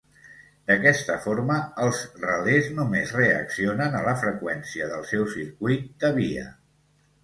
D'aquesta 0.69 1.17
forma 1.25 1.57
els 1.83 2.01
relés 2.23 2.71
només 2.79 3.15
reaccionen 3.19 4.01
a 4.01 4.05
la 4.11 4.19
freqüència 4.27 4.93
del 4.97 5.09
seu 5.15 5.33
circuit 5.39 5.91
de 6.07 6.17
via. 6.23 6.53